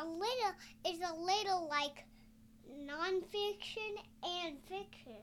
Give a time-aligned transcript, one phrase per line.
[0.00, 0.54] a little
[0.86, 2.04] is a little like
[2.86, 5.22] nonfiction and fiction.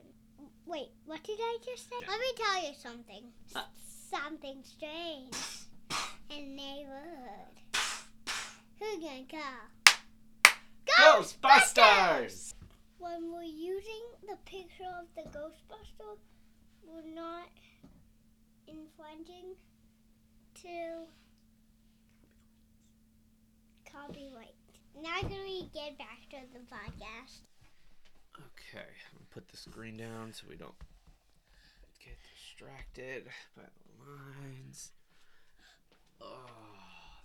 [0.66, 1.96] Wait, what did I just say?
[2.06, 3.22] Let me tell you something.
[3.54, 3.62] Uh.
[4.10, 5.34] something strange
[6.30, 7.56] in the neighborhood.
[8.78, 10.52] Who can call?
[10.98, 12.52] Ghostbusters!
[12.98, 16.18] When we're using the picture of the Ghostbuster,
[16.86, 17.48] we're not
[18.66, 19.54] infringing
[20.62, 21.06] to
[23.90, 24.65] copyright.
[25.02, 27.40] Now can we get back to the podcast?
[28.38, 30.74] Okay, I'm gonna put the screen down so we don't
[32.04, 33.24] get distracted
[33.56, 34.92] by the lines.
[36.20, 36.46] Oh,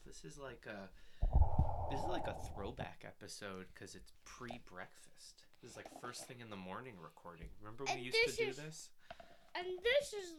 [0.06, 0.90] this is like a
[1.92, 5.44] this is like a throwback episode because it's pre-breakfast.
[5.62, 7.48] This is like first thing in the morning recording.
[7.62, 8.90] Remember we And used to do is- this?
[9.56, 10.34] And this is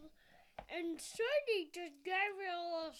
[0.69, 2.93] and Sadie just gave me a little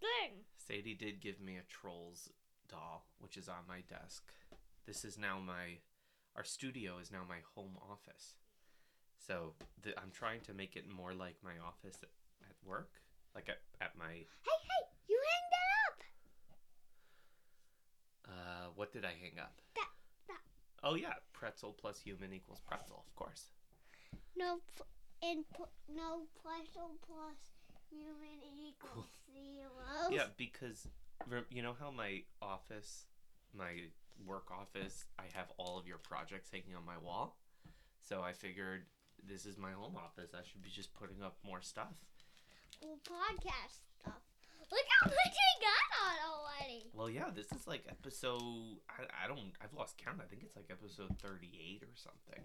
[0.00, 0.44] thing.
[0.66, 2.30] Sadie did give me a Trolls
[2.68, 4.24] doll, which is on my desk.
[4.86, 5.78] This is now my,
[6.36, 8.34] our studio is now my home office.
[9.26, 12.10] So the, I'm trying to make it more like my office at,
[12.48, 12.90] at work,
[13.34, 14.10] like at, at my.
[14.12, 16.00] Hey, hey, you hang that up.
[18.36, 19.54] Uh, what did I hang up?
[19.76, 19.88] That-
[20.28, 20.40] that.
[20.82, 23.50] Oh yeah, pretzel plus human equals pretzel, of course.
[24.36, 24.58] No,
[25.22, 25.44] and
[25.94, 27.38] no pretzel plus
[27.90, 30.10] human equals zero.
[30.10, 30.88] Yeah, because
[31.50, 33.06] you know how my office,
[33.56, 33.72] my
[34.24, 37.36] work office, I have all of your projects hanging on my wall.
[38.00, 38.82] So I figured
[39.26, 40.30] this is my home office.
[40.34, 41.94] I should be just putting up more stuff.
[42.82, 44.20] Well, podcast stuff.
[44.72, 46.90] Look how much I got on already.
[46.94, 48.80] Well, yeah, this is like episode.
[48.88, 49.52] I, I don't.
[49.60, 50.20] I've lost count.
[50.20, 52.42] I think it's like episode thirty-eight or something.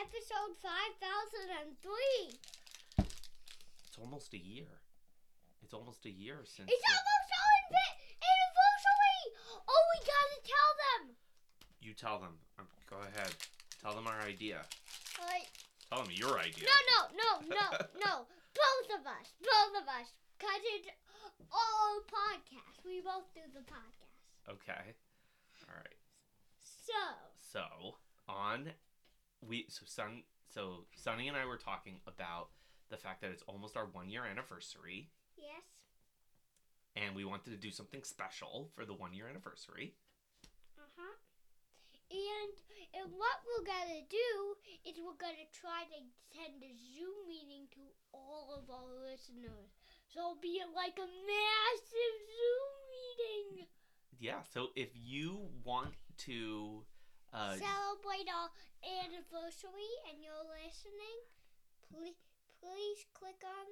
[0.00, 2.36] Episode 5003.
[2.98, 4.80] It's almost a year.
[5.62, 6.68] It's almost a year since.
[6.68, 9.20] It's the- almost our invi- anniversary.
[9.68, 11.02] Oh, we gotta tell them.
[11.92, 12.40] You tell them.
[12.58, 13.28] Um, go ahead.
[13.84, 14.64] Tell them our idea.
[15.20, 15.52] Like,
[15.90, 16.64] Tell them your idea.
[16.64, 18.12] no, no, no, no, no.
[18.56, 19.28] Both of us.
[19.40, 20.08] Both of us.
[20.40, 20.88] Cause it's
[21.52, 22.84] all podcast.
[22.84, 24.50] We both do the podcast.
[24.50, 24.92] Okay.
[25.68, 25.96] All right.
[26.58, 26.92] So,
[27.38, 27.94] So
[28.28, 28.70] on
[29.46, 32.48] we so Sun so Sunny and I were talking about
[32.90, 35.62] the fact that it's almost our one year anniversary yes.
[36.96, 39.94] and we wanted to do something special for the one year anniversary.
[42.12, 42.52] And
[42.92, 44.32] and what we're gonna do
[44.84, 49.72] is we're gonna try to send a Zoom meeting to all of our listeners.
[50.12, 53.66] So it'll be like a massive Zoom meeting.
[54.20, 55.96] Yeah, so if you want
[56.28, 56.84] to
[57.32, 58.52] uh Celebrate our
[59.08, 61.16] anniversary and you're listening,
[61.88, 62.20] please
[62.60, 63.66] please click on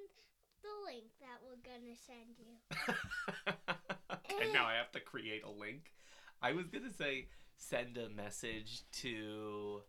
[0.65, 2.57] the link that we're gonna send you.
[4.33, 5.93] okay, now I have to create a link.
[6.41, 7.27] I was gonna say
[7.61, 9.81] send a message to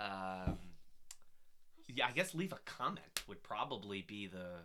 [0.00, 0.58] um
[1.94, 4.62] yeah, I guess leave a comment would probably be the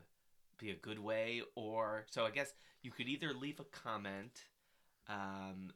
[0.57, 4.43] be a good way or so I guess you could either leave a comment
[5.07, 5.71] um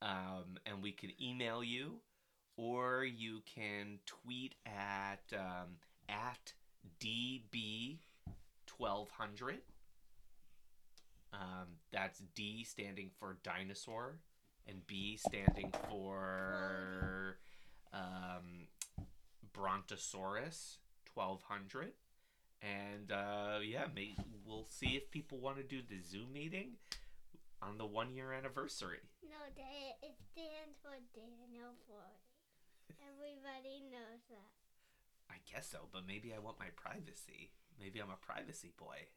[0.00, 1.96] um and we could email you
[2.56, 5.76] or you can tweet at um
[6.08, 6.54] at
[6.98, 7.98] db
[8.78, 9.58] 1200
[11.32, 11.40] um
[11.92, 14.18] that's D standing for dinosaur
[14.68, 17.38] and B standing for
[17.92, 18.68] um,
[19.52, 20.78] Brontosaurus
[21.14, 21.92] 1200.
[22.62, 24.16] And uh, yeah, may,
[24.46, 26.72] we'll see if people want to do the Zoom meeting
[27.62, 29.00] on the one year anniversary.
[29.22, 32.20] No, Da- it stands for Daniel Forty.
[33.02, 34.50] Everybody knows that.
[35.30, 37.50] I guess so, but maybe I want my privacy.
[37.78, 39.08] Maybe I'm a privacy boy.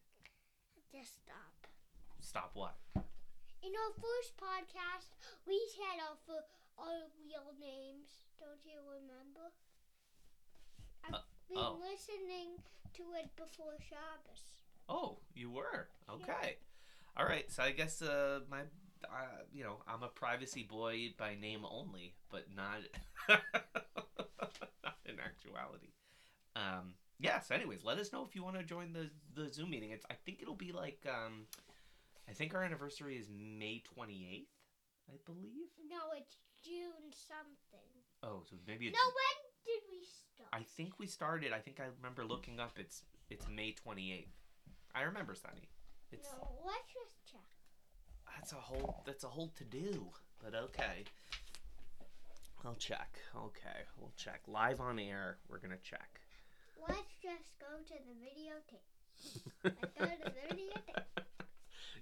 [0.91, 1.67] Just stop.
[2.19, 2.75] Stop what?
[3.61, 5.11] In our first podcast,
[5.47, 6.39] we said our, for
[6.79, 8.07] our real names.
[8.39, 9.51] Don't you remember?
[11.03, 11.77] I've Uh, been oh.
[11.83, 12.63] listening
[12.93, 14.43] to it before Shabbos.
[14.87, 16.57] Oh, you were okay.
[17.17, 18.61] All right, so I guess uh, my,
[19.03, 22.79] uh, you know, I'm a privacy boy by name only, but not,
[23.27, 25.91] not in actuality.
[26.55, 27.51] Um, yes.
[27.51, 29.91] Anyways, let us know if you want to join the the Zoom meeting.
[29.91, 31.45] It's I think it'll be like um,
[32.29, 34.45] I think our anniversary is May 28th,
[35.09, 35.69] I believe.
[35.89, 37.89] No, it's June something.
[38.21, 38.95] Oh, so maybe it's.
[38.95, 40.49] No, when did we start?
[40.53, 41.53] I think we started.
[41.53, 42.77] I think I remember looking up.
[42.77, 44.27] It's it's May 28th.
[44.93, 45.69] I remember, Sunny.
[46.11, 47.41] It's No, let's just check.
[48.35, 50.09] That's a whole that's a whole to do.
[50.43, 51.05] But okay.
[52.63, 53.17] I'll check.
[53.35, 54.41] Okay, we'll check.
[54.47, 56.19] Live on air, we're gonna check.
[56.87, 58.85] Let's just go to the videotape.
[59.63, 61.23] Let's go to the videotape.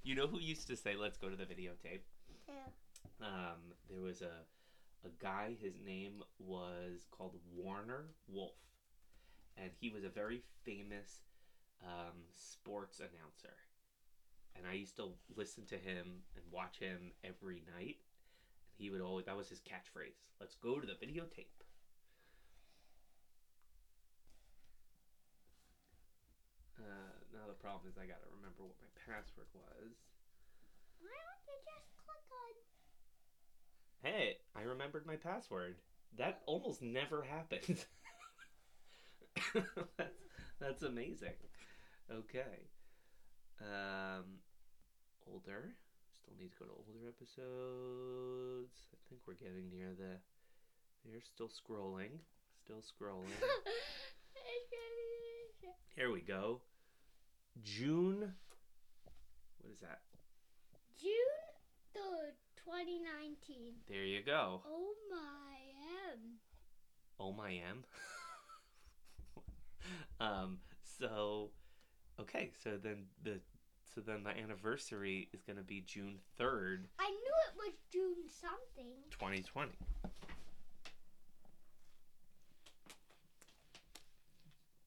[0.08, 2.02] You know who used to say, "Let's go to the videotape"?
[2.48, 2.68] Yeah.
[3.22, 4.46] Um, there was a
[5.06, 5.56] a guy.
[5.60, 8.56] His name was called Warner Wolf,
[9.58, 11.22] and he was a very famous
[11.84, 13.56] um, sports announcer.
[14.56, 17.98] And I used to listen to him and watch him every night.
[18.78, 20.32] And he would always that was his catchphrase.
[20.40, 21.64] Let's go to the videotape.
[26.80, 29.94] Uh, now the problem is I gotta remember what my password was.
[30.98, 32.54] Why don't you just click on?
[34.02, 35.78] Hey, I remembered my password.
[36.18, 37.86] That almost never happens.
[39.54, 40.18] that's,
[40.60, 41.38] that's amazing.
[42.10, 42.66] Okay.
[43.62, 44.42] Um,
[45.30, 45.78] older.
[46.10, 48.74] Still need to go to older episodes.
[48.94, 50.18] I think we're getting near the.
[51.06, 52.18] They're still scrolling.
[52.66, 53.30] Still scrolling.
[55.96, 56.62] Here we go.
[57.64, 58.34] June.
[59.62, 60.00] What is that?
[61.00, 61.12] June
[62.68, 63.74] twenty nineteen.
[63.88, 64.62] There you go.
[64.68, 65.58] Oh my
[66.14, 66.20] m.
[67.20, 67.84] Oh my M.
[70.20, 70.58] um.
[71.00, 71.52] So,
[72.20, 72.52] okay.
[72.64, 73.40] So then the
[73.94, 78.92] so then the anniversary is gonna be June third, I knew it was June something.
[79.10, 79.78] twenty twenty.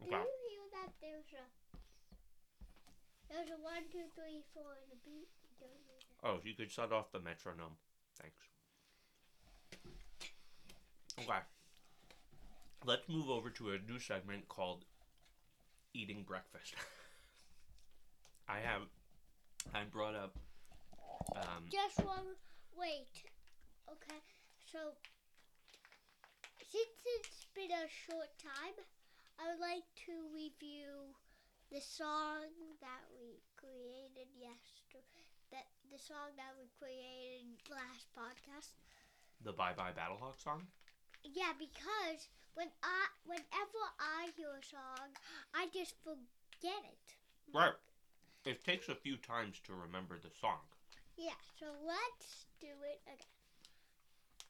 [0.03, 0.93] Do you hear that?
[1.01, 1.45] There's a
[3.31, 5.31] there's a one, two, three, four, and a beat.
[5.43, 6.29] You don't hear that.
[6.29, 7.79] Oh, you could shut off the metronome.
[8.21, 8.51] Thanks.
[11.19, 11.39] Okay.
[12.85, 14.85] Let's move over to a new segment called
[15.95, 16.75] Eating Breakfast.
[18.49, 18.83] I have
[19.75, 20.35] I brought up
[21.37, 22.35] um Just one.
[22.77, 23.23] Wait.
[23.89, 24.19] Okay.
[24.73, 24.79] So
[26.59, 28.75] since it's been a short time,
[29.39, 31.15] I would like to review
[31.71, 32.51] the song
[32.83, 35.07] that we created yesterday.
[35.55, 38.75] That the song that we created last podcast.
[39.43, 40.67] the Bye Bye Battlehawk song.
[41.23, 45.15] Yeah, because when I whenever I hear a song,
[45.55, 47.07] I just forget it.
[47.55, 47.75] Right.
[48.47, 50.63] It takes a few times to remember the song.
[51.17, 51.39] Yeah.
[51.59, 53.31] So let's do it again.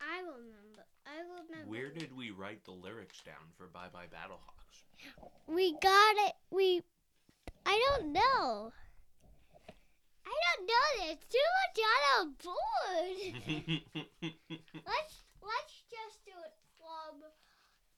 [0.00, 0.88] I remember.
[1.04, 1.68] I remember.
[1.68, 4.84] Where did we write the lyrics down for Bye Bye Battlehawks?
[5.46, 6.32] We got it.
[6.50, 6.82] We.
[7.66, 8.72] I don't know.
[10.26, 10.88] I don't know.
[10.98, 13.16] There's too much on a board.
[14.22, 17.22] let's let's just do it from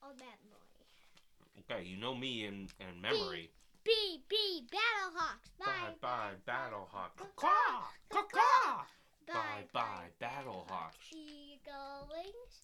[0.02, 1.60] a memory.
[1.60, 3.50] okay, you know me and, and memory.
[3.84, 3.90] B
[4.28, 5.50] B Battlehawks.
[5.58, 7.16] Bye bye Battlehawk.
[7.36, 7.82] Caw!
[8.10, 8.84] Caw!
[9.26, 11.10] Bye bye Battlehawks.
[11.10, 12.54] Eagle wings.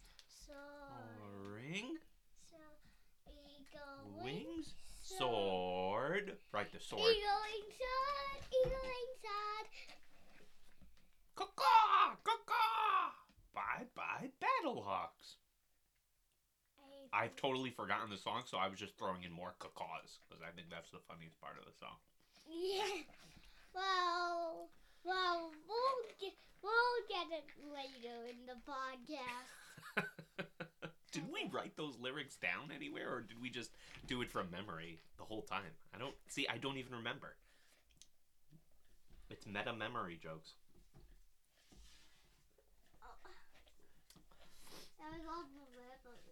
[0.46, 1.54] Soar.
[1.54, 1.96] Ring,
[2.48, 2.56] So
[3.28, 4.46] eagle wings.
[4.46, 4.74] wings,
[5.16, 6.37] sword.
[6.52, 7.00] Right, the sword.
[7.00, 8.40] Eagle wings sword.
[8.52, 9.69] Eagle wings sword.
[11.34, 12.16] Caw!
[12.25, 13.12] Caw!
[13.55, 15.38] Bye bye Battlehawks.
[17.12, 20.52] I've totally forgotten the song, so I was just throwing in more cacaws because I
[20.55, 21.96] think that's the funniest part of the song.
[22.46, 23.03] Yeah.
[23.74, 24.69] Well,
[25.05, 30.05] well, we'll get we'll get it later in the podcast.
[31.19, 33.72] did we write those lyrics down anywhere, or did we just
[34.06, 35.75] do it from memory the whole time?
[35.94, 36.46] I don't see.
[36.48, 37.34] I don't even remember.
[39.31, 40.53] It's meta memory jokes.
[43.03, 43.08] Oh.
[44.98, 46.22] That was all the memory.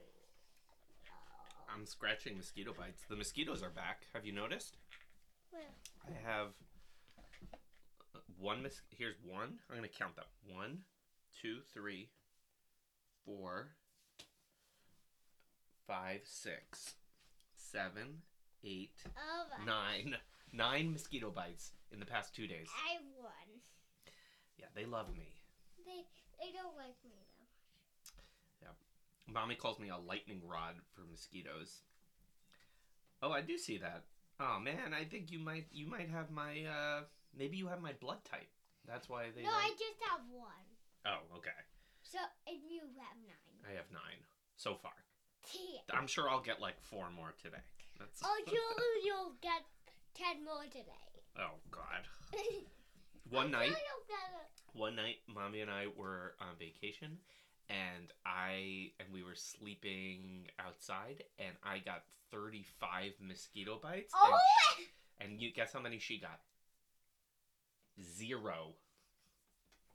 [1.11, 1.75] Oh.
[1.75, 3.03] I'm scratching mosquito bites.
[3.09, 4.07] The mosquitoes are back.
[4.15, 4.77] Have you noticed?
[5.51, 5.63] Where?
[6.07, 6.49] I have
[8.39, 8.63] one.
[8.63, 9.59] Mos- Here's one.
[9.69, 10.27] I'm gonna count them.
[10.49, 10.79] One,
[11.43, 12.09] two, three,
[13.25, 13.71] four,
[15.87, 16.95] five, six,
[17.55, 18.23] seven,
[18.65, 19.65] eight, Oh my.
[19.65, 20.17] nine.
[20.53, 22.69] Nine mosquito bites in the past two days.
[22.89, 23.61] I won.
[24.59, 25.35] Yeah, they love me.
[25.85, 26.05] They
[26.41, 28.63] they don't like me though.
[28.63, 31.83] Yeah, mommy calls me a lightning rod for mosquitoes.
[33.23, 34.05] Oh, I do see that.
[34.41, 37.03] Oh man, I think you might you might have my uh
[37.37, 38.49] maybe you have my blood type.
[38.87, 40.67] That's why they no, I just have one.
[41.05, 41.59] Oh, okay.
[42.03, 43.61] So and you have nine.
[43.69, 44.01] I have 9
[44.57, 44.95] so far.
[45.93, 47.63] I'm sure I'll get like 4 more today.
[47.99, 49.63] That's Oh, you'll you'll get
[50.15, 51.07] ten more today.
[51.39, 52.07] Oh god.
[53.31, 57.19] One oh, night, get a- one night mommy and I were on vacation
[57.69, 64.13] and I and we were sleeping outside and I got 35 mosquito bites.
[64.15, 64.39] and Oh.
[64.79, 64.85] Eh.
[65.25, 66.41] And you guess how many she got?
[68.01, 68.75] Zero.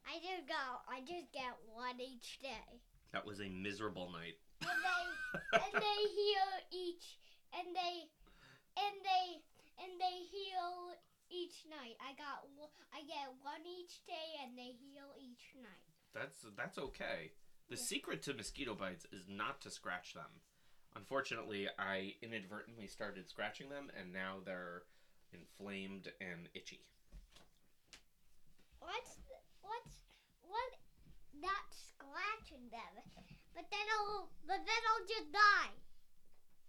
[0.06, 0.56] I just go.
[0.90, 2.82] I just get one each day.
[3.14, 4.36] That was a miserable night.
[4.62, 5.04] And they
[5.58, 7.18] and they hear each
[7.58, 8.08] and they
[8.78, 9.42] and they
[9.82, 10.96] and they heal
[11.32, 11.96] each night.
[12.00, 12.46] I got
[12.94, 15.88] I get one each day, and they heal each night.
[16.14, 17.32] That's that's okay.
[17.70, 17.88] The Yeah.
[17.88, 20.42] secret to mosquito bites is not to scratch them.
[20.96, 24.84] Unfortunately, I inadvertently started scratching them, and now they're
[25.32, 26.84] inflamed and itchy.
[28.80, 29.18] What's
[29.62, 30.04] what's
[30.42, 30.72] what?
[31.34, 32.94] Not scratching them,
[33.56, 35.74] but then I'll but then I'll just die.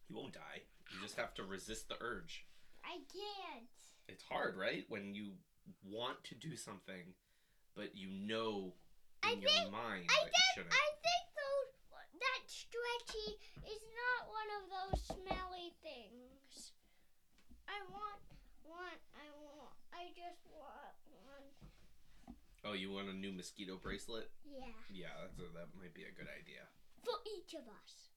[0.09, 0.63] You won't die.
[0.93, 2.45] You just have to resist the urge.
[2.85, 3.71] I can't.
[4.09, 4.85] It's hard, right?
[4.89, 5.33] When you
[5.87, 7.15] want to do something,
[7.77, 8.75] but you know
[9.25, 10.75] in I your think- mind I that you shouldn't.
[10.75, 11.71] I think those
[12.21, 13.29] that stretchy
[13.67, 16.73] is not one of those smelly things.
[17.67, 18.21] I want
[18.67, 20.92] want I want I just want.
[22.65, 24.31] Oh, you want a new mosquito bracelet?
[24.47, 26.63] Yeah, Yeah, that's a, that might be a good idea.
[27.05, 28.09] for each of us.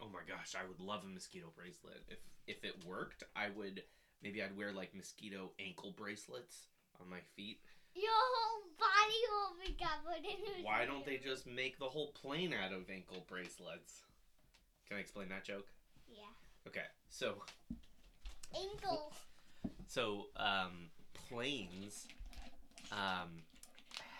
[0.00, 2.02] Oh my gosh, I would love a mosquito bracelet.
[2.08, 3.82] If if it worked, I would
[4.22, 6.66] maybe I'd wear like mosquito ankle bracelets
[7.00, 7.58] on my feet.
[7.94, 10.64] Your whole body will be covered in.
[10.64, 14.02] Why don't they just make the whole plane out of ankle bracelets?
[14.88, 15.66] Can I explain that joke?
[16.08, 16.22] Yeah,
[16.66, 17.42] Okay, so
[18.54, 19.12] ankle.
[19.88, 20.90] so um,
[21.28, 22.06] planes
[22.92, 23.42] um,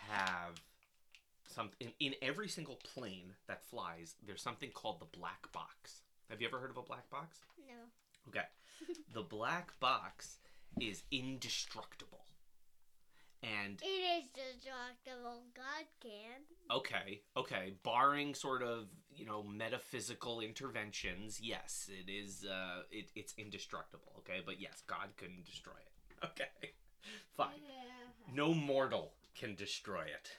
[0.09, 0.61] have
[1.47, 4.15] something in, in every single plane that flies.
[4.25, 6.01] There's something called the black box.
[6.29, 7.39] Have you ever heard of a black box?
[7.67, 7.75] No.
[8.29, 8.45] Okay.
[9.13, 10.37] the black box
[10.79, 12.25] is indestructible.
[13.41, 15.43] And It is destructible.
[15.55, 16.41] God can.
[16.77, 23.33] okay, okay, barring sort of, you know, metaphysical interventions, yes, it is uh it, it's
[23.37, 24.41] indestructible, okay?
[24.45, 25.85] But yes, God couldn't destroy it.
[26.25, 26.73] Okay.
[27.37, 27.61] Fine.
[28.35, 30.29] No mortal can destroy it.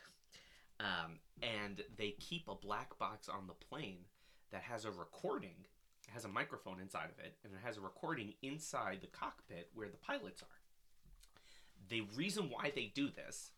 [0.79, 4.05] Um, and they keep a black box on the plane
[4.53, 5.55] that has a recording.
[6.09, 9.71] It has a microphone inside of it, and it has a recording inside the cockpit
[9.75, 10.49] where the pilots are.
[11.89, 13.53] The reason why they do this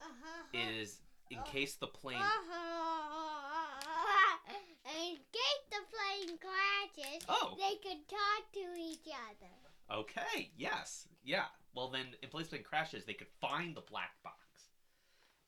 [0.00, 0.42] Uh-huh.
[0.52, 2.18] is in case the plane.
[2.20, 3.82] Uh-huh.
[4.88, 9.98] In case the plane crashes, Oh, they could talk to each other.
[10.00, 11.46] okay, yes, yeah.
[11.74, 14.45] Well, then, in place the plane crashes, they could find the black box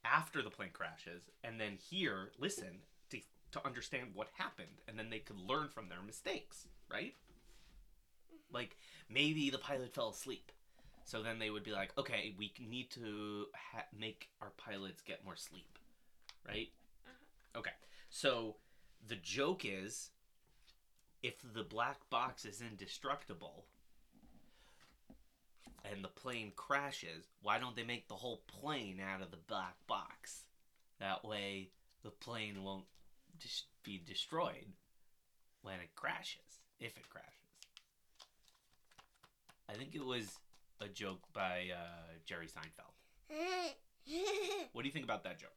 [0.05, 3.21] after the plane crashes, and then hear, listen to
[3.53, 7.15] to understand what happened, and then they could learn from their mistakes, right?
[8.53, 8.77] Like
[9.09, 10.53] maybe the pilot fell asleep,
[11.05, 15.25] so then they would be like, okay, we need to ha- make our pilots get
[15.25, 15.79] more sleep,
[16.47, 16.69] right?
[17.07, 17.61] Uh-huh.
[17.61, 17.73] Okay,
[18.11, 18.57] so
[19.07, 20.11] the joke is,
[21.23, 23.65] if the black box is indestructible
[25.91, 29.75] and the plane crashes, why don't they make the whole plane out of the black
[29.87, 30.45] box?
[31.01, 31.71] That way,
[32.03, 32.85] the plane won't
[33.39, 34.67] just be destroyed
[35.63, 37.33] when it crashes, if it crashes.
[39.69, 40.39] I think it was
[40.81, 42.95] a joke by uh, Jerry Seinfeld.
[44.73, 45.53] What do you think about that joke?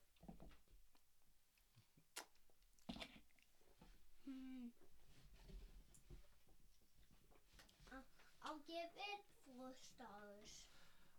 [4.25, 4.67] Hmm.
[8.43, 9.30] I'll give it
[9.61, 10.65] four stars.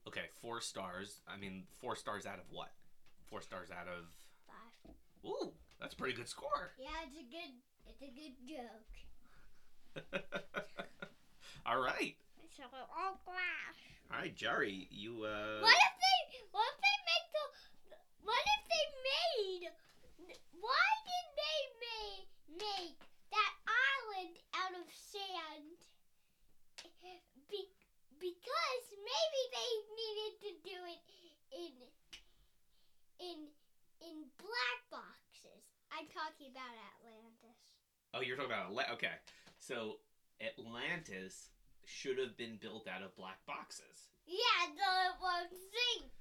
[0.09, 1.21] Okay, four stars.
[1.29, 2.73] I mean, four stars out of what?
[3.31, 4.05] Four stars out of.
[4.47, 4.95] Five.
[5.25, 6.73] Ooh, that's a pretty good score.
[6.79, 7.53] Yeah, it's a good.
[7.87, 8.95] It's a good joke.
[11.67, 12.17] All right,
[12.57, 13.81] So, oh gosh.
[14.11, 15.23] all right, Jerry, you.
[15.23, 15.61] uh...
[15.63, 16.19] What if they?
[16.51, 17.45] What if they make the?
[18.27, 19.71] What if they made?
[20.59, 22.27] Why did they make
[22.59, 22.99] make
[23.31, 25.79] that island out of sand?
[28.23, 31.03] Be, because maybe they needed to do it
[31.51, 31.73] in
[33.19, 33.39] in
[34.01, 35.63] in black boxes.
[35.91, 37.59] I'm talking about Atlantis.
[38.15, 39.19] Oh, you're talking about Atla- okay.
[39.59, 39.99] So
[40.41, 41.51] Atlantis
[41.85, 44.09] should have been built out of black boxes.
[44.27, 46.13] Yeah, so it won't sink.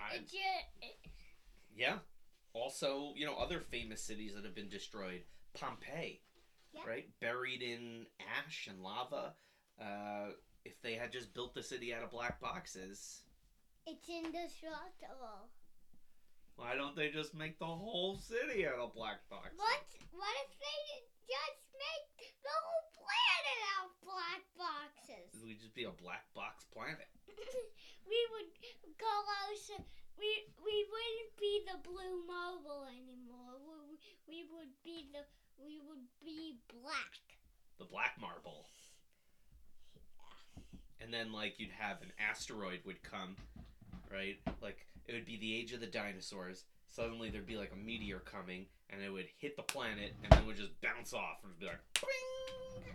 [0.00, 0.96] I, It just,
[1.74, 1.98] yeah.
[2.52, 5.22] Also, you know, other famous cities that have been destroyed.
[5.54, 6.20] Pompeii,
[6.72, 6.82] Yeah.
[6.86, 7.08] right?
[7.20, 8.06] Buried in
[8.38, 9.34] ash and lava.
[9.80, 10.30] Uh,
[10.64, 13.22] if they had just built the city out of black boxes,
[13.86, 15.48] it's indestructible.
[16.56, 19.56] why don't they just make the whole city out of black boxes?
[19.56, 19.86] What?
[20.12, 20.80] What if they
[21.24, 25.32] just make the whole planet out of black boxes?
[25.40, 27.08] We'd just be a black box planet.
[28.10, 28.48] we would
[29.00, 29.72] call us.
[30.20, 30.28] We
[30.60, 33.56] we wouldn't be the blue marble anymore.
[33.64, 33.96] We,
[34.28, 35.24] we would be the.
[35.56, 37.20] We would be black.
[37.78, 38.68] The black marble.
[41.02, 43.36] And then like you'd have an asteroid would come,
[44.12, 44.38] right?
[44.60, 46.64] Like it would be the age of the dinosaurs.
[46.88, 50.40] Suddenly there'd be like a meteor coming and it would hit the planet and then
[50.42, 52.94] it would just bounce off and be like "Boing!"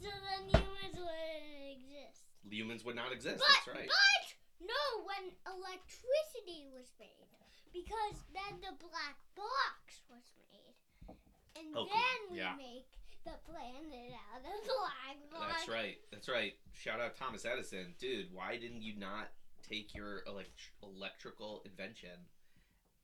[0.00, 2.22] So then humans wouldn't exist.
[2.48, 3.38] humans would not exist.
[3.38, 3.88] But, That's right.
[3.88, 7.28] but no, when electricity was made,
[7.72, 11.16] because then the black box was made,
[11.56, 11.86] and cool.
[11.86, 12.54] then we Yeah.
[12.56, 12.86] make
[13.26, 15.52] the planet out of the black box.
[15.52, 15.98] That's right.
[16.12, 16.54] That's right.
[16.72, 18.32] Shout out Thomas Edison, dude.
[18.32, 19.28] Why didn't you not
[19.68, 22.30] take your elect- electrical invention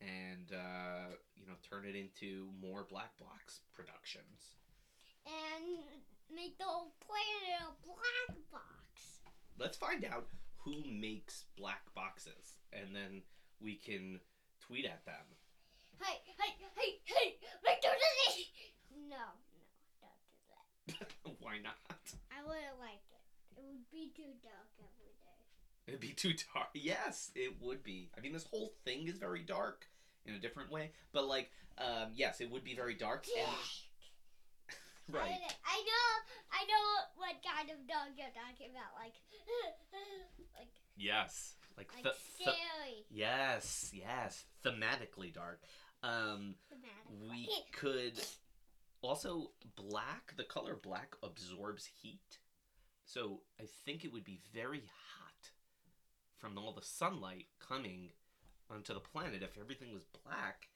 [0.01, 4.55] and uh, you know turn it into more black box productions?
[5.27, 5.83] And
[6.35, 9.19] make the whole planet a black box.
[9.59, 10.27] Let's find out
[10.59, 13.23] who makes black boxes, and then
[13.61, 14.21] we can
[14.61, 15.27] tweet at them.
[16.01, 17.37] Hey, hey, hey, hey!
[17.65, 18.47] Victor Disney!
[19.09, 19.17] No,
[20.03, 20.09] no,
[20.87, 21.32] don't do that.
[21.43, 21.75] Why not?
[22.31, 23.59] I wouldn't like it.
[23.59, 25.43] It would be too dark every day.
[25.89, 26.69] It'd be too dark.
[26.75, 28.11] Yes, it would be.
[28.17, 29.87] I mean, this whole thing is very dark
[30.25, 33.27] in a different way, but like, um, yes, it would be very dark.
[33.37, 33.49] And,
[35.17, 35.31] right.
[35.31, 36.09] I, I know,
[36.53, 38.95] I know what kind of dog you're talking about.
[38.97, 39.15] Like,
[40.59, 41.55] like, Yes.
[41.77, 43.05] Like, like th- th- scary.
[43.11, 45.61] yes, yes, thematically dark.
[46.05, 47.31] Um, thematic.
[47.31, 48.21] we could
[49.03, 50.35] also black.
[50.37, 52.39] The color black absorbs heat,
[53.05, 55.51] so I think it would be very hot
[56.39, 58.11] from all the sunlight coming
[58.71, 59.43] onto the planet.
[59.43, 60.69] If everything was black,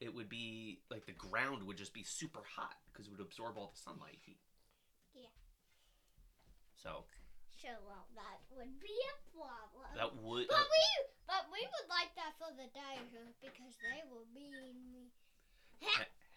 [0.00, 3.58] it would be like the ground would just be super hot because it would absorb
[3.58, 4.40] all the sunlight heat.
[5.14, 5.34] Yeah.
[6.76, 7.04] So
[7.58, 9.90] Sure, well, that would be a problem.
[9.98, 10.46] that would.
[10.46, 10.84] but we,
[11.26, 15.10] but we would like that for the dinosaurs because they will be in the.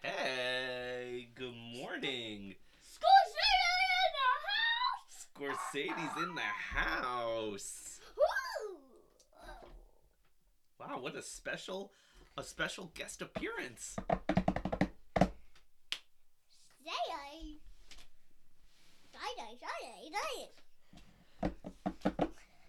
[0.02, 2.54] Hey, good morning.
[2.82, 3.62] Scorsese
[3.98, 5.26] in the house.
[5.74, 8.00] Scorsese's in the house.
[8.16, 8.78] Woo!
[10.78, 11.92] Wow, what a special
[12.36, 13.96] a special guest appearance.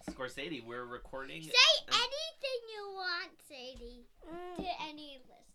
[0.10, 1.49] Scorsese, we're recording Say
[1.88, 4.05] anything you want, Sadie,
[4.57, 5.52] to any listener.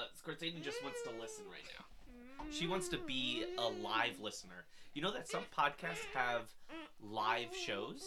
[0.00, 1.84] Uh Scorsese just wants to listen right now.
[2.50, 4.64] She wants to be a live listener.
[4.94, 6.42] You know that some podcasts have
[7.02, 8.02] live shows?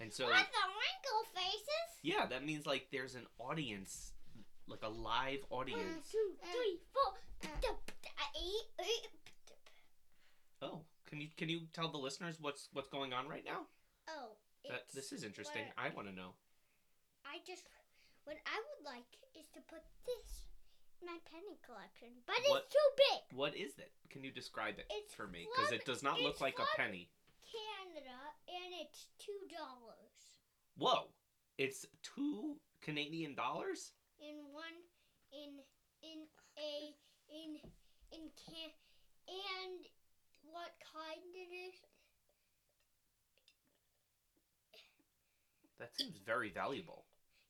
[0.00, 1.88] And so What the wrinkle faces?
[2.02, 4.12] yeah, that means like there's an audience
[4.66, 6.08] like a live One, audience.
[6.10, 7.12] two, three, four.
[10.62, 13.66] Oh, can you can you tell the listeners what's what's going on right now?
[14.08, 14.28] Oh,
[14.68, 15.62] That, it's this is interesting.
[15.62, 16.30] where- I want to know.
[17.24, 17.68] I just
[18.24, 20.48] what I would like is to put this
[21.00, 23.36] in my penny collection, but What- it's too big.
[23.36, 23.92] What is it?
[24.10, 25.46] Can you describe it It's for me?
[25.54, 27.10] Because it does not look like a penny.
[27.44, 30.40] Canada, and it's two dollars.
[30.76, 31.12] Whoa!
[31.58, 33.92] It's two Canadian dollars?
[34.18, 34.82] In one,
[35.32, 35.62] in
[36.02, 36.26] in
[36.58, 36.96] a
[37.28, 37.60] in
[38.10, 38.72] in can,
[39.28, 39.86] and
[40.42, 41.74] what kind it is?
[45.78, 47.04] That seems very valuable.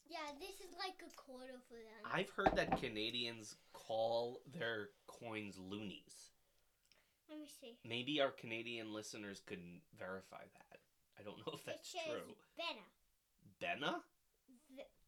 [0.09, 2.13] Yeah, this is like a quarter for them.
[2.13, 6.31] I've heard that Canadians call their coins loonies.
[7.29, 7.77] Let me see.
[7.89, 9.61] Maybe our Canadian listeners could
[9.99, 10.79] verify that.
[11.19, 12.35] I don't know if that's it says true.
[12.59, 12.85] Benna.
[13.63, 13.95] Benna?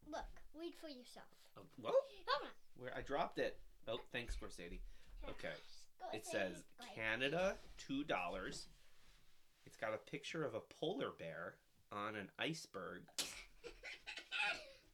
[0.09, 0.25] Look,
[0.59, 1.27] read for yourself.
[1.57, 1.91] Oh, whoa!
[1.91, 2.51] Come on.
[2.77, 3.59] Where I dropped it.
[3.87, 4.79] Oh, thanks, Scorsese.
[5.29, 5.53] Okay.
[6.13, 6.63] It says
[6.95, 8.67] Canada, two dollars.
[9.65, 11.55] It's got a picture of a polar bear
[11.91, 13.01] on an iceberg.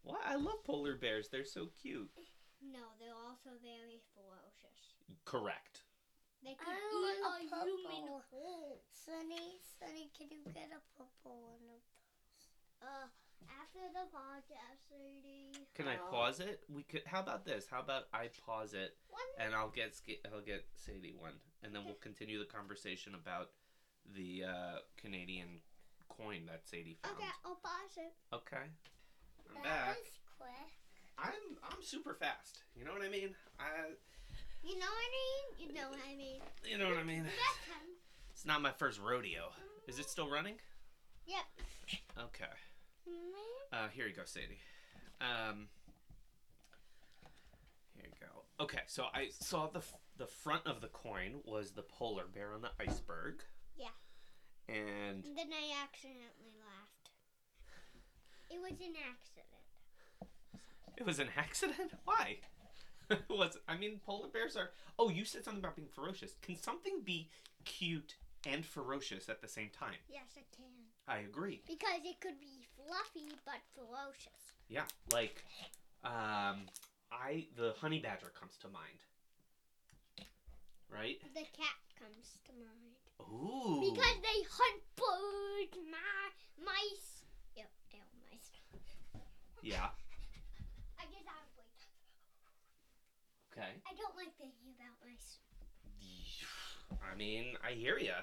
[0.03, 0.21] What?
[0.25, 1.29] I love polar bears.
[1.29, 2.09] They're so cute.
[2.61, 4.95] No, they're also very ferocious.
[5.25, 5.83] Correct.
[6.43, 8.23] They could I eat a a human purple.
[8.31, 8.83] whole.
[8.91, 11.87] Sunny, Sunny, can you get a purple one of those?
[12.83, 13.07] Uh,
[13.47, 15.67] after the podcast, lady.
[15.73, 16.11] Can I Oh.
[16.11, 16.63] pause it?
[16.67, 17.03] We could.
[17.05, 17.67] How about this?
[17.67, 19.21] How about I pause it One.
[19.39, 23.51] and I'll get Sk- I'll get Sadie one, and then we'll continue the conversation about
[24.05, 25.61] the uh, Canadian
[26.09, 27.15] coin that Sadie found.
[27.17, 28.13] Okay, I'll pause it.
[28.33, 28.67] Okay.
[29.57, 29.97] I'm That back.
[29.97, 30.71] was quick.
[31.17, 32.63] I'm I'm super fast.
[32.75, 33.35] You know what I mean?
[33.59, 33.65] I
[34.63, 35.67] You know what I mean?
[35.69, 36.41] You know what I mean.
[36.65, 37.25] you know what I mean?
[38.31, 39.51] It's not my first rodeo.
[39.87, 40.55] Is it still running?
[41.27, 41.99] Yep.
[42.19, 42.45] Okay.
[43.71, 44.59] Uh, here you go, Sadie.
[45.21, 45.67] Um,
[47.95, 48.63] here you go.
[48.63, 52.53] Okay, so I saw the f- the front of the coin was the polar bear
[52.53, 53.41] on the iceberg.
[53.77, 53.87] Yeah.
[54.69, 56.53] And And then I accidentally
[58.63, 60.29] was an accident.
[60.97, 61.91] it was an accident.
[62.05, 62.37] Why?
[63.29, 64.71] was I mean polar bears are.
[64.97, 66.35] Oh, you said something about being ferocious.
[66.41, 67.29] Can something be
[67.65, 68.15] cute
[68.47, 69.99] and ferocious at the same time?
[70.09, 70.71] Yes, I can.
[71.07, 71.61] I agree.
[71.67, 74.55] Because it could be fluffy but ferocious.
[74.69, 75.43] Yeah, like
[76.03, 76.71] um,
[77.11, 79.03] I the honey badger comes to mind.
[80.89, 81.19] Right?
[81.33, 82.95] The cat comes to mind.
[83.19, 83.81] Ooh.
[83.81, 85.77] Because they hunt birds,
[89.63, 89.87] yeah.
[90.99, 91.23] I get.
[93.53, 93.79] Okay.
[93.87, 95.39] I don't like thinking about mice.
[96.99, 98.17] I mean, I hear you.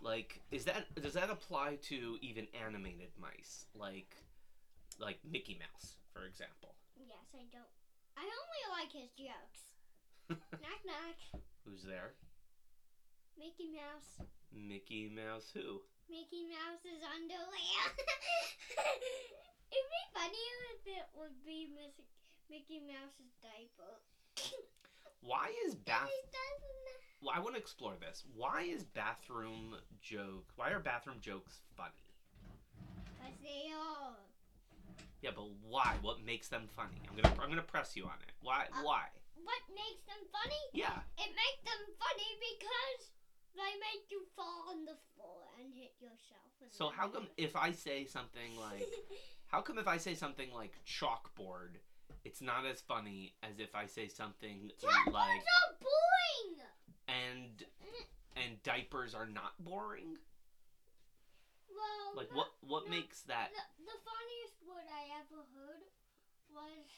[0.00, 4.16] Like, is that does that apply to even animated mice, like,
[4.98, 6.74] like Mickey Mouse, for example?
[6.96, 7.68] Yes, I don't.
[8.16, 9.60] I only like his jokes.
[10.62, 11.42] knock knock.
[11.66, 12.14] Who's there?
[13.36, 14.26] Mickey Mouse.
[14.54, 15.82] Mickey Mouse who?
[16.08, 17.92] Mickey Mouse Mouse's underwear.
[19.72, 22.06] It'd be funnier if it would be Miss-
[22.50, 24.00] Mickey Mouse's diaper.
[25.20, 26.08] Why is bath?
[27.22, 28.22] Well, I want to explore this.
[28.34, 30.52] Why is bathroom joke?
[30.54, 31.90] Why are bathroom jokes funny?
[33.18, 34.14] Cause they are.
[35.22, 35.96] Yeah, but why?
[36.02, 37.00] What makes them funny?
[37.08, 38.34] I'm gonna I'm gonna press you on it.
[38.42, 38.66] Why?
[38.70, 39.08] Uh, why?
[39.42, 40.62] What makes them funny?
[40.72, 41.02] Yeah.
[41.18, 43.10] It makes them funny because
[43.56, 46.46] they make you fall on the floor and hit yourself.
[46.70, 48.86] So how come if I say something like
[49.48, 51.78] how come if I say something like chalkboard,
[52.24, 56.66] it's not as funny as if I say something Chalkboards like are boring.
[57.08, 57.64] and
[58.36, 60.16] and diapers are not boring?
[61.70, 65.84] Well, Like no, what what no, makes that The, the funniest word I ever heard
[66.50, 66.88] was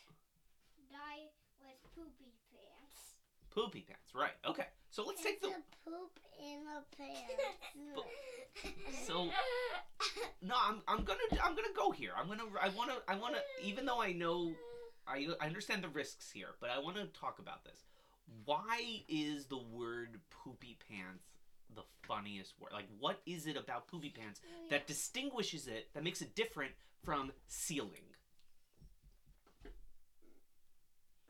[0.90, 1.28] die
[1.60, 3.18] was poopy pants.
[3.50, 4.14] poopy pants?
[4.14, 4.36] Right.
[4.46, 4.66] Okay.
[4.90, 5.52] So let's take the
[5.84, 7.42] poop in a pants.
[9.06, 9.30] So-
[10.40, 12.12] No, I'm I'm going to I'm going to go here.
[12.16, 14.52] I'm going to I want to I want to even though I know
[15.06, 17.84] I, I understand the risks here, but I want to talk about this.
[18.44, 21.24] Why is the word poopy pants
[21.74, 22.72] the funniest word?
[22.72, 26.72] Like, what is it about poopy pants that distinguishes it, that makes it different
[27.02, 28.04] from ceiling?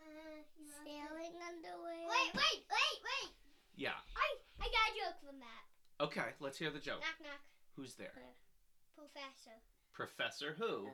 [0.00, 0.04] Uh,
[0.84, 2.08] Sailing underwear.
[2.08, 3.30] Wait, wait, wait, wait.
[3.76, 3.90] Yeah.
[4.16, 5.64] I I got a joke from that.
[6.04, 7.00] Okay, let's hear the joke.
[7.00, 7.42] Knock knock.
[7.76, 8.14] Who's there?
[8.94, 9.58] Professor.
[9.92, 10.90] Professor who?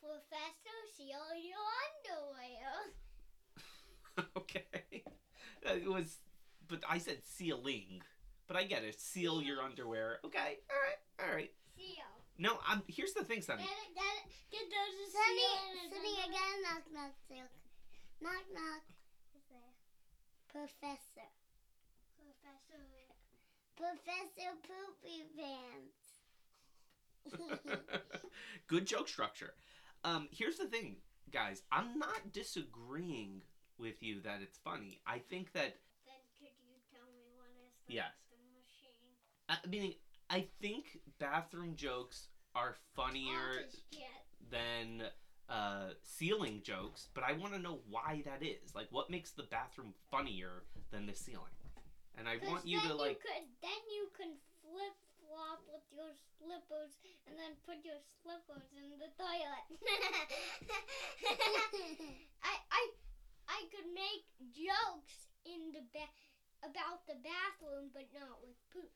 [0.00, 2.92] Professor, seal your underwear.
[4.36, 5.04] okay.
[5.62, 6.18] It was,
[6.68, 8.02] but I said sealing.
[8.46, 9.00] But I get it.
[9.00, 10.20] Seal your underwear.
[10.24, 10.60] Okay.
[10.70, 11.00] All right.
[11.20, 11.52] All right.
[11.76, 12.08] Seal.
[12.38, 12.82] No, I'm.
[12.86, 13.62] Here's the thing, Sunny.
[13.62, 16.84] Get it, get it, get those Sunny, seal in his Sunny, I got a knock
[16.94, 17.54] knock joke.
[18.22, 18.84] Knock knock.
[19.34, 19.74] Who's there?
[20.48, 20.78] Professor.
[20.88, 21.37] Professor.
[23.78, 25.98] Professor Poopy Pants.
[28.66, 29.54] Good joke structure.
[30.04, 30.96] Um, here's the thing,
[31.30, 31.62] guys.
[31.70, 33.42] I'm not disagreeing
[33.78, 35.00] with you that it's funny.
[35.06, 38.12] I think that Then could you tell me what is the Yes.
[38.52, 38.90] machine?
[39.48, 39.94] I mean
[40.28, 43.64] I think bathroom jokes are funnier
[44.50, 45.04] than
[45.48, 48.74] uh, ceiling jokes, but I want to know why that is.
[48.74, 51.52] Like, what makes the bathroom funnier than the ceiling?
[52.18, 53.22] And I want you then to like.
[53.22, 56.98] could, then you can flip flop with your slippers
[57.30, 59.66] and then put your slippers in the toilet.
[62.42, 62.82] I I
[63.46, 66.10] I could make jokes in the ba-
[66.64, 68.90] about the bathroom, but not with poop.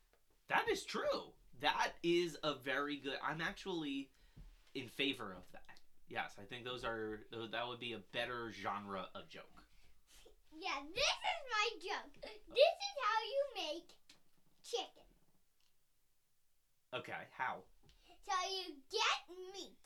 [0.48, 1.32] That is true.
[1.61, 3.16] That is a very good.
[3.22, 4.11] I'm actually
[4.74, 5.78] in favor of that.
[6.08, 9.62] Yes, I think those are that would be a better genre of joke.
[10.62, 12.14] Yeah, this is my joke.
[12.22, 13.88] This is how you make
[14.62, 15.11] chicken.
[16.94, 17.66] Okay, how?
[18.22, 19.27] So you get
[19.59, 19.83] meat,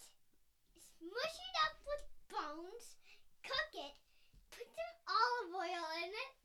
[0.76, 3.00] smush it up with bones,
[3.40, 3.96] cook it,
[4.52, 6.36] put some olive oil in it,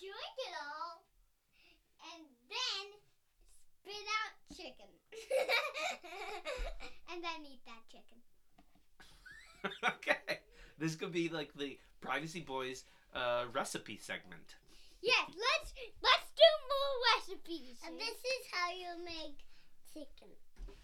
[0.00, 1.04] drink it all,
[2.16, 2.84] and then
[3.76, 4.88] spit out chicken.
[7.12, 8.24] and then eat that chicken.
[10.00, 10.40] okay,
[10.78, 12.84] this could be like the Privacy Boys
[13.16, 14.56] uh, recipe segment.
[15.00, 15.70] Yes, let's
[16.04, 17.80] let's do more recipes.
[17.86, 19.40] and this is how you make
[19.92, 20.32] chicken.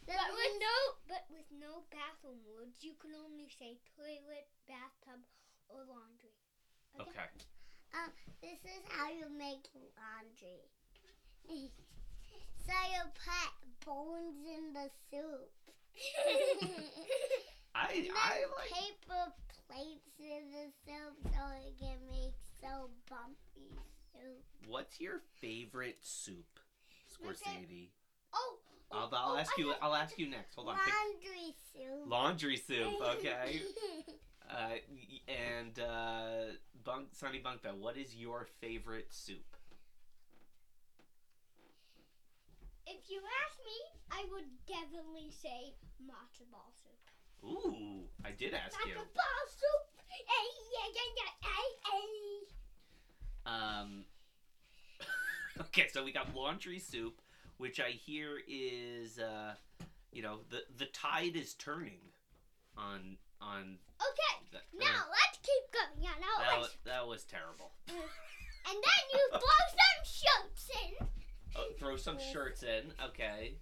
[0.07, 0.77] This But with is- no,
[1.09, 5.21] but with no bathroom words, you can only say toilet, bathtub,
[5.69, 6.35] or laundry.
[6.99, 7.29] Okay.
[7.95, 8.09] uh,
[8.43, 10.65] this is how you make laundry.
[12.67, 13.53] so you put
[13.85, 15.51] bones in the soup.
[17.75, 18.71] I I like.
[18.71, 19.33] paper
[19.69, 23.71] plates in the soup so it can make so bumpy
[24.13, 24.45] soup.
[24.67, 26.61] What's your favorite soup,
[27.11, 27.89] Scorsese?
[28.35, 28.57] oh,
[28.93, 29.73] oh, I'll, I'll oh, ask you.
[29.81, 30.55] I'll ask you next.
[30.55, 30.77] Hold on.
[30.77, 32.09] Laundry soup.
[32.11, 32.93] Laundry soup.
[33.19, 33.63] Okay.
[34.51, 34.75] Uh,
[35.29, 36.53] and uh,
[36.85, 39.57] Bunk Sunny Bunkbell, what is your favorite soup?
[42.87, 43.79] if you ask me,
[44.11, 47.12] I would definitely say matzo ball soup.
[47.45, 48.95] Ooh, I did ask you.
[53.45, 54.05] Um.
[55.61, 57.21] okay, so we got laundry soup,
[57.59, 59.55] which I hear is, uh,
[60.13, 61.99] you know, the the tide is turning
[62.77, 63.79] on on.
[64.01, 66.03] Okay, That, Now let's keep going.
[66.03, 67.73] Yeah, now that, was, that was terrible.
[68.65, 71.07] And then you throw some shirts in,
[71.57, 72.93] Oh, throw some shirts in.
[73.09, 73.57] Okay.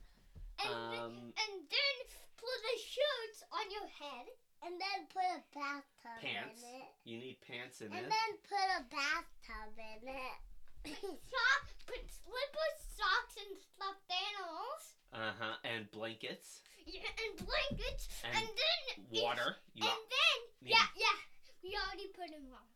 [0.63, 1.97] and Um, and then
[2.41, 4.27] put the shirts on your head.
[4.61, 6.61] And then put a bathtub Pants.
[6.61, 6.93] in it.
[7.09, 8.05] you need pants in And it.
[8.05, 10.37] And then put a bathtub in it.
[11.33, 14.83] Sock, put slippers, socks, and stuffed animals.
[15.17, 15.57] Uh huh.
[15.65, 18.05] And blankets Yeah, and blankets.
[18.21, 19.57] and, And, then water.
[19.73, 21.17] You and then need- yeah, yeah,
[21.65, 22.69] we already put in wrong.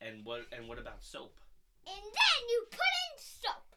[0.00, 0.48] and what?
[0.56, 1.36] And what about soap?
[1.84, 3.68] And then you put in soap.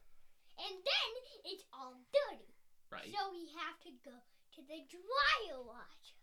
[0.63, 1.09] And then
[1.43, 2.55] it's all dirty.
[2.87, 3.11] Right.
[3.11, 4.15] So we have to go
[4.57, 6.17] to the dryer wash.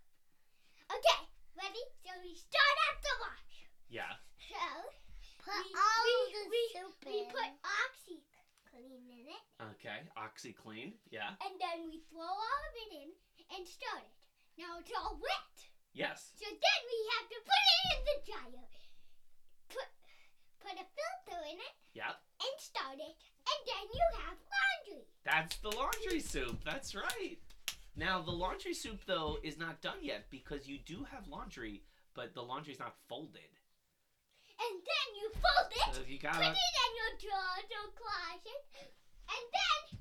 [0.90, 1.20] Okay,
[1.54, 1.84] ready?
[2.02, 3.54] So we start at the wash.
[3.88, 4.12] Yeah.
[4.50, 4.58] So
[5.38, 7.30] Put We- all we- the we- soup we in.
[7.30, 9.42] put OxiClean in it.
[9.76, 10.08] Okay.
[10.16, 10.98] OxiClean.
[11.10, 11.36] Yeah.
[11.44, 13.14] And then we throw all of it in
[13.54, 14.26] and start it.
[14.56, 15.68] Now it's all wet.
[15.92, 16.32] Yes.
[16.36, 18.68] So then we have to put it in the dryer.
[19.68, 19.88] Put
[20.60, 22.16] put a filter in it Yep.
[22.40, 23.16] and start it.
[23.46, 25.06] And then you have laundry.
[25.24, 26.64] That's the laundry soup.
[26.64, 27.38] That's right.
[27.96, 31.82] Now the laundry soup though is not done yet because you do have laundry,
[32.14, 33.40] but the laundry's not folded.
[34.60, 36.50] And then you fold it, So you put gotta.
[36.50, 38.92] it in your drawer or closet,
[39.28, 39.98] and then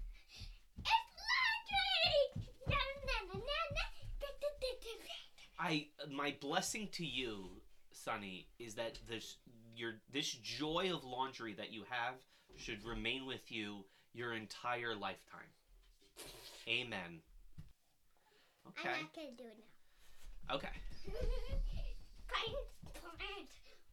[0.80, 2.46] it's laundry.
[2.68, 3.86] Na, na, na, na, na.
[4.20, 5.14] Da, da, da, da, da.
[5.60, 9.38] I my blessing to you, Sunny, is that this
[9.76, 12.16] your this joy of laundry that you have
[12.58, 15.50] should remain with you your entire lifetime.
[16.68, 17.22] Amen.
[18.70, 18.90] Okay.
[18.90, 20.56] I'm not gonna do it now.
[20.56, 20.76] Okay.
[22.34, 22.58] Point,
[22.98, 23.38] point,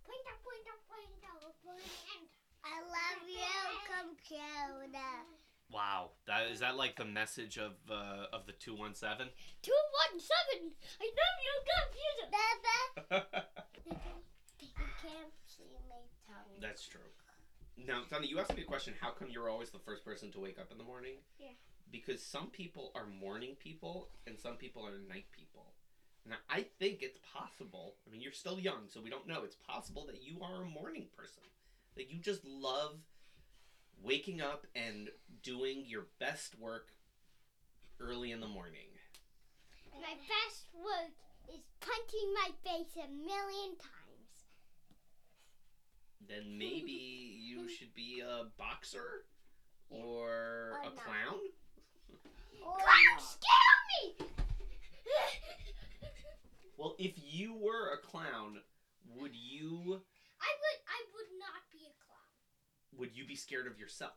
[0.01, 2.31] point, point, point, point.
[2.65, 5.27] I love you, computer.
[5.71, 6.11] Wow.
[6.27, 9.29] That is that like the message of uh, of the two one seven.
[9.63, 9.73] Two
[10.11, 10.73] one seven.
[11.01, 12.27] I love you, computer.
[12.33, 13.27] Baba,
[13.87, 13.97] you
[15.03, 16.61] can't see my tongue.
[16.61, 17.01] That's true.
[17.87, 18.95] Now, Sunny, you asked me a question.
[19.01, 21.15] How come you're always the first person to wake up in the morning?
[21.39, 21.57] Yeah.
[21.91, 25.73] Because some people are morning people and some people are night people.
[26.29, 27.97] Now, I think it's possible.
[28.07, 29.43] I mean, you're still young, so we don't know.
[29.43, 31.43] It's possible that you are a morning person.
[31.97, 32.97] That you just love
[34.03, 35.09] waking up and
[35.43, 36.89] doing your best work
[37.99, 38.87] early in the morning.
[40.01, 41.13] My best work
[41.53, 44.47] is punching my face a million times.
[46.29, 46.93] Then maybe
[47.43, 49.25] you should be a boxer
[49.89, 50.29] or
[50.73, 50.97] Or a not.
[50.97, 51.41] clown.
[52.65, 54.27] Or Clown, scare me!
[56.77, 58.61] Well, if you were a clown,
[59.17, 60.01] would you
[60.41, 62.31] I would, I would not be a clown.
[62.97, 64.17] would you be scared of yourself?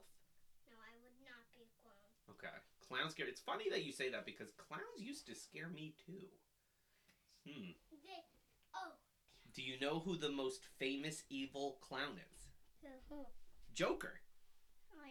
[0.71, 2.07] No, I would not be a clown.
[2.31, 2.55] Okay,
[2.87, 3.27] clown scared.
[3.27, 6.31] It's funny that you say that because clowns used to scare me too.
[7.45, 7.75] Hmm.
[7.91, 8.23] They,
[8.75, 8.95] oh,
[9.53, 12.47] Do you know who the most famous evil clown is?
[13.11, 13.27] oh,
[13.73, 14.21] Joker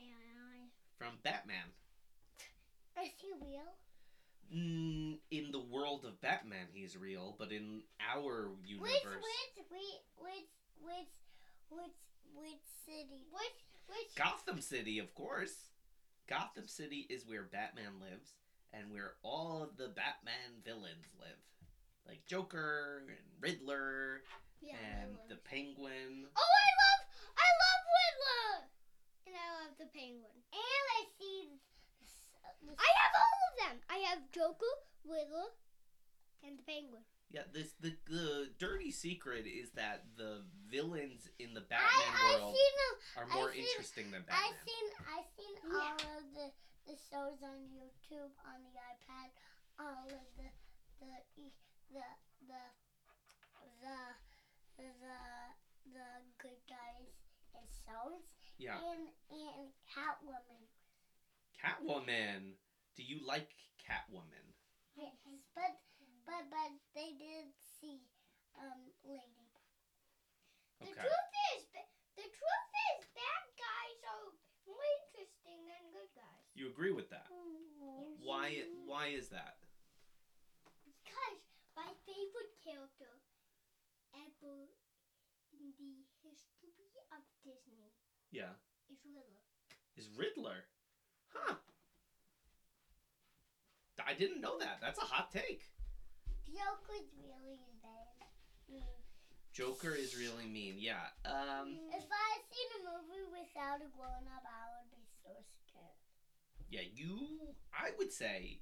[0.00, 1.68] yeah, from Batman.
[3.00, 3.72] Is he real?
[4.54, 10.48] Mm, in the world of Batman, he's real, but in our universe, which, which, which,
[10.84, 11.08] which,
[11.70, 11.96] which,
[12.34, 13.24] which city?
[13.32, 15.70] which, which, Gotham City, of course.
[16.28, 18.36] Gotham City is where Batman lives
[18.72, 21.40] and where all of the Batman villains live.
[22.06, 24.22] Like Joker and Riddler
[24.60, 26.28] yeah, and the Penguin.
[26.28, 27.02] Oh, I love,
[27.40, 28.52] I love Riddler!
[29.26, 30.34] And I love the penguin.
[30.52, 31.71] And I see the, s- the
[32.70, 33.76] I have all of them.
[33.90, 35.50] I have Joker, Riddler,
[36.46, 37.02] and the penguin.
[37.32, 42.54] Yeah, this the the dirty secret is that the villains in the Batman I world
[42.54, 42.76] seen
[43.16, 44.36] are more seen- interesting than Batman.
[44.36, 44.68] I Batman.
[44.68, 45.80] seen I seen Yeah.
[45.80, 46.46] all of the
[46.84, 49.30] the shows on YouTube on the iPad.
[49.80, 50.48] All of the
[51.00, 51.56] the e-
[51.90, 52.04] the
[52.46, 52.62] the
[53.80, 53.96] the
[54.76, 55.16] the
[55.96, 57.16] the good guys
[57.56, 58.22] and shows
[58.58, 60.68] yeah, and and Catwoman.
[61.62, 62.54] Catwoman.
[62.96, 63.54] Do you like
[63.88, 64.54] Catwoman?
[64.94, 65.14] Yes,
[65.54, 65.72] but
[66.26, 67.46] but but they did
[67.80, 68.00] see
[68.58, 69.48] um Lady.
[70.80, 71.00] The Okay.
[71.00, 71.62] truth is,
[72.16, 74.32] the truth is, bad guys are
[74.66, 76.46] more interesting than good guys.
[76.54, 77.30] You agree with that?
[78.18, 79.54] Why why is that?
[80.84, 81.38] Because
[81.76, 83.20] my favorite character
[84.14, 84.70] ever
[85.52, 87.92] in the history of Disney
[88.30, 88.54] Yeah.
[88.88, 89.44] is Riddler.
[89.96, 90.66] Is Riddler?
[91.34, 91.54] Huh.
[94.04, 94.78] I didn't know that.
[94.80, 95.62] That's a hot take.
[96.46, 97.58] Joker's really.
[98.70, 98.82] Mm.
[99.52, 100.74] Joker is really mean.
[100.78, 101.12] Yeah.
[101.24, 105.30] Um If I had seen a movie without a grown up, I would be so
[105.68, 105.96] scared.
[106.70, 108.60] yeah, you I would say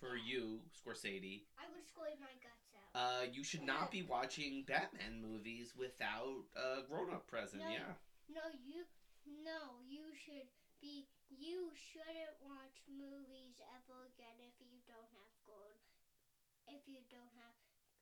[0.00, 2.90] for you, Scorsese, I would squeeze my guts out.
[2.98, 7.62] uh, you should not be watching Batman movies without a grown-up present.
[7.62, 7.70] No.
[7.70, 7.94] Yeah.
[8.28, 8.84] No, you
[9.44, 10.50] no, you should
[10.82, 11.06] be
[11.38, 15.74] you shouldn't watch movies ever again if you don't have grown
[16.68, 17.54] if you don't have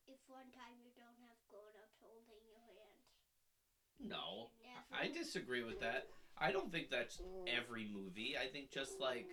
[0.07, 2.99] if one time you don't have grown ups holding your hand.
[4.03, 4.90] No, Never.
[4.90, 6.11] I disagree with that.
[6.38, 8.35] I don't think that's every movie.
[8.37, 9.29] I think just like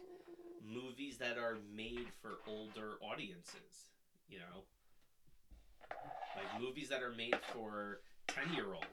[0.62, 3.90] movies that are made for older audiences,
[4.28, 4.64] you know?
[6.36, 8.86] Like movies that are made for 10-year-olds.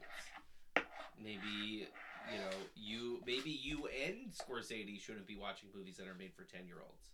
[1.21, 1.87] Maybe,
[2.31, 6.43] you know, you maybe you and Scorsese shouldn't be watching movies that are made for
[6.43, 7.11] 10-year-olds.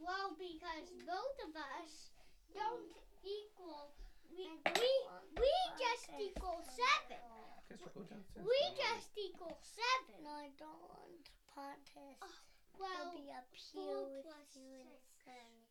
[0.00, 2.10] Well, because both of us
[2.52, 2.92] don't
[3.24, 3.94] equal
[4.34, 4.90] we we,
[5.38, 7.22] we just equal seven.
[7.22, 7.78] go.
[7.78, 8.42] We'll go downstairs.
[8.42, 8.82] We Don't worry.
[8.82, 10.16] just equal seven.
[10.26, 14.90] No, I don't want podcast Oh, to Well, be up four here with you and
[14.90, 15.22] six.
[15.22, 15.70] Sunny.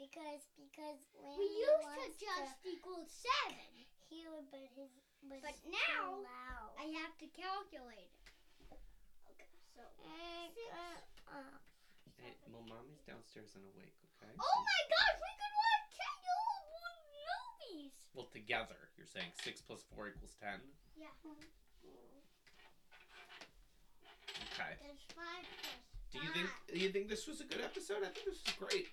[0.00, 3.68] Because because when we he used to wants just equal seven,
[4.08, 4.90] hear, but his
[5.28, 6.70] but, but now loud.
[6.78, 8.78] I have to calculate it.
[9.34, 10.68] Okay, so And, six.
[10.72, 11.56] uh, uh,
[12.20, 14.32] Hey, well, mommy's downstairs and awake, okay?
[14.38, 16.64] Oh my gosh, we could watch ten old
[17.12, 17.92] movies.
[18.14, 20.62] Well, together, you're saying 6 plus 4 equals 10?
[20.96, 21.10] Yeah,
[24.54, 24.78] Okay.
[24.80, 25.82] there's five plus
[26.14, 27.98] Do you think do you think this was a good episode?
[28.06, 28.86] I think this was great.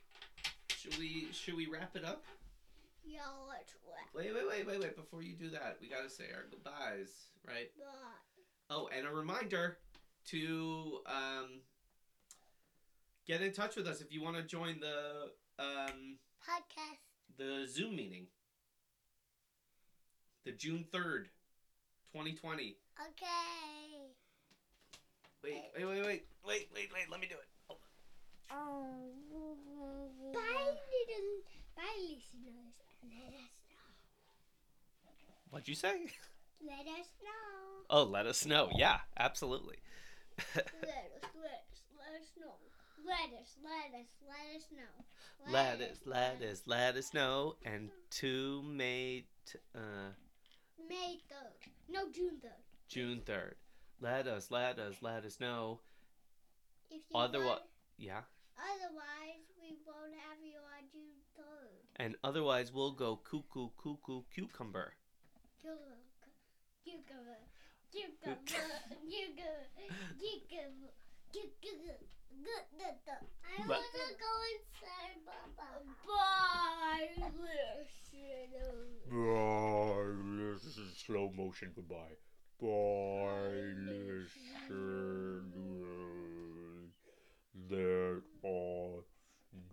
[0.75, 2.25] Should we should we wrap it up?
[3.03, 4.95] Yeah, let's let Wait, wait, wait, wait, wait.
[4.95, 7.09] Before you do that, we gotta say our goodbyes,
[7.47, 7.69] right?
[7.77, 8.75] that.
[8.75, 9.77] Oh, and a reminder
[10.27, 11.61] to um,
[13.27, 16.99] get in touch with us if you want to join the um, podcast.
[17.37, 18.27] the Zoom meeting.
[20.45, 21.29] The June third,
[22.11, 22.75] twenty twenty.
[22.99, 24.11] Okay.
[25.43, 27.09] Wait, wait, wait, wait, wait, wait, wait.
[27.09, 27.47] Let me do it.
[27.69, 27.77] Oh.
[30.33, 31.43] Bye, little,
[31.75, 32.80] bye, listeners.
[35.61, 35.93] What'd you say?
[36.65, 37.85] Let us know.
[37.91, 38.69] Oh, let us know.
[38.75, 39.75] Yeah, absolutely.
[40.55, 42.55] let us, let us, let us know.
[43.05, 45.51] Let us, let us, let us know.
[45.53, 47.57] let us, let us, let us know.
[47.63, 50.13] And to May, t- uh,
[50.89, 51.69] May 3rd.
[51.89, 52.63] No, June 3rd.
[52.87, 53.53] June third.
[53.99, 55.81] Let us, let us, let us know.
[56.89, 57.61] If you Otherwi- want,
[57.99, 58.21] Yeah.
[58.57, 62.03] otherwise, we won't have you on June 3rd.
[62.03, 64.93] And otherwise, we'll go cuckoo, cuckoo, cucumber
[65.61, 66.01] cucumber,
[66.83, 67.37] cucumber.
[73.43, 75.67] I want to go inside, Papa.
[76.07, 77.77] Bye, listen.
[79.09, 80.89] Bye, listen.
[80.95, 82.17] Slow motion goodbye.
[82.59, 85.43] Bye, listen.
[87.69, 89.03] There are